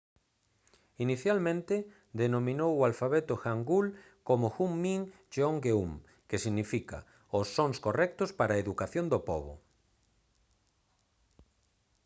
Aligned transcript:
inicialmente 1.05 1.75
denominou 2.21 2.71
o 2.75 2.85
alfabeto 2.89 3.33
hangeul 3.43 3.87
como 4.27 4.47
hunmin 4.55 5.01
jeongeum 5.33 5.91
que 6.29 6.41
significa 6.45 6.97
os 7.39 7.47
sons 7.55 7.77
correctos 7.85 8.29
para 8.39 8.51
a 8.53 8.61
educación 8.63 9.05
do 9.09 9.19
pobo 9.29 9.53